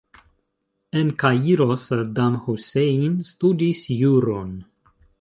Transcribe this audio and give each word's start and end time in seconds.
En 1.01 1.11
Kairo 1.25 1.69
Saddam 1.83 2.39
Hussein 2.49 3.23
studis 3.33 3.87
juron. 4.03 4.55